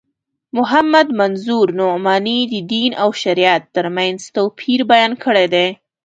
محمد 0.57 1.07
منظور 1.19 1.67
نعماني 1.79 2.39
د 2.53 2.53
دین 2.71 2.91
او 3.03 3.09
شریعت 3.23 3.63
تر 3.75 3.85
منځ 3.97 4.19
توپیر 4.35 4.79
بیان 4.91 5.11
کړی 5.23 5.45
دی. 5.53 5.67